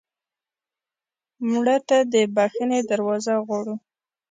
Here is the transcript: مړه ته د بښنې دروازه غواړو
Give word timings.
مړه 1.49 1.77
ته 1.87 1.97
د 2.13 2.15
بښنې 2.35 2.79
دروازه 2.91 3.33
غواړو 3.45 3.75